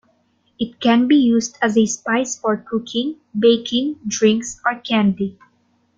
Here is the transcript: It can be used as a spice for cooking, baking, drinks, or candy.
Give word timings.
It 0.57 0.79
can 0.79 1.07
be 1.07 1.15
used 1.17 1.59
as 1.61 1.77
a 1.77 1.85
spice 1.85 2.35
for 2.35 2.57
cooking, 2.57 3.17
baking, 3.37 3.99
drinks, 4.07 4.59
or 4.65 4.79
candy. 4.79 5.37